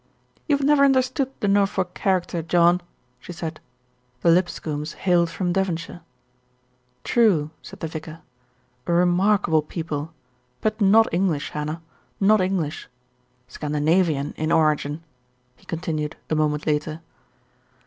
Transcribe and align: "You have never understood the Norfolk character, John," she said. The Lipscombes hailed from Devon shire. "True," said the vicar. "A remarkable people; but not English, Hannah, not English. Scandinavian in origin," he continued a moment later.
"You 0.47 0.57
have 0.57 0.65
never 0.65 0.83
understood 0.83 1.31
the 1.41 1.47
Norfolk 1.47 1.93
character, 1.93 2.41
John," 2.41 2.81
she 3.19 3.31
said. 3.31 3.59
The 4.21 4.31
Lipscombes 4.31 4.93
hailed 4.93 5.29
from 5.29 5.53
Devon 5.53 5.77
shire. 5.77 6.01
"True," 7.03 7.51
said 7.61 7.81
the 7.81 7.87
vicar. 7.87 8.21
"A 8.87 8.93
remarkable 8.93 9.61
people; 9.61 10.11
but 10.59 10.81
not 10.81 11.07
English, 11.13 11.51
Hannah, 11.51 11.83
not 12.19 12.41
English. 12.41 12.87
Scandinavian 13.47 14.33
in 14.37 14.51
origin," 14.51 15.03
he 15.55 15.65
continued 15.67 16.15
a 16.31 16.33
moment 16.35 16.65
later. 16.65 17.01